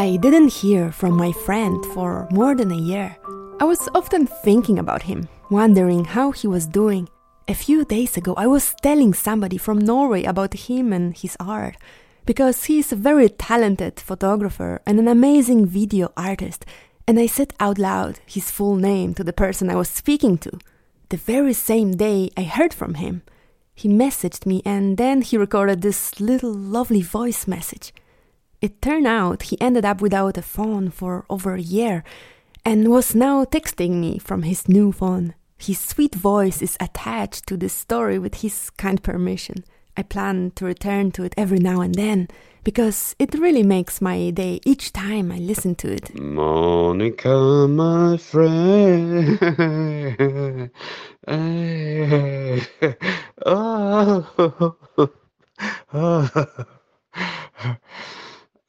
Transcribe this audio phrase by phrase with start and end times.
[0.00, 3.16] I didn't hear from my friend for more than a year.
[3.60, 7.06] I was often thinking about him, wondering how he was doing.
[7.48, 11.76] A few days ago, I was telling somebody from Norway about him and his art,
[12.26, 16.64] because he is a very talented photographer and an amazing video artist,
[17.06, 20.50] and I said out loud his full name to the person I was speaking to.
[21.08, 23.22] The very same day, I heard from him.
[23.74, 27.92] He messaged me and then he recorded this little lovely voice message.
[28.60, 32.04] It turned out he ended up without a phone for over a year
[32.64, 35.34] and was now texting me from his new phone.
[35.56, 39.64] His sweet voice is attached to this story with his kind permission.
[39.96, 42.28] I plan to return to it every now and then
[42.64, 46.14] because it really makes my day each time I listen to it.
[46.14, 49.38] Monica, my friend.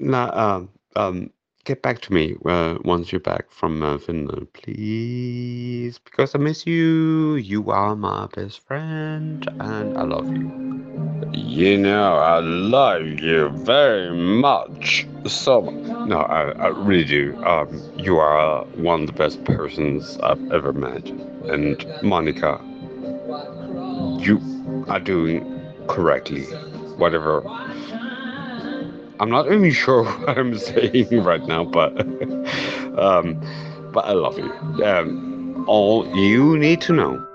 [0.00, 1.30] Now, um, um,
[1.64, 6.66] get back to me uh, once you're back from uh, Finland, please, because I miss
[6.66, 7.34] you.
[7.34, 10.77] You are my best friend, and I love you.
[11.32, 15.06] You know, I love you very much.
[15.26, 15.60] So,
[16.06, 17.36] no, I, I really do.
[17.44, 21.08] Um, you are one of the best persons I've ever met,
[21.48, 22.60] and Monica,
[24.20, 24.40] you
[24.88, 25.44] are doing
[25.88, 26.44] correctly,
[26.96, 27.42] whatever
[29.20, 31.98] I'm not even sure what I'm saying right now, but
[32.98, 33.40] um,
[33.92, 34.52] but I love you.
[34.84, 37.27] Um, all you need to know